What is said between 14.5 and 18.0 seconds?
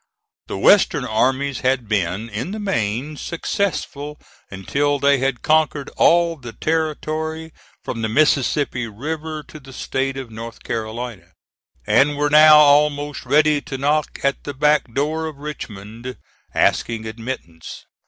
back door of Richmond, asking admittance.